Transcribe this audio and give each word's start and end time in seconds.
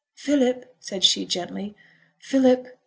'Philip!' 0.15 0.75
said 0.79 1.03
she, 1.03 1.27
gently. 1.27 1.75
'Philip!' 2.17 2.69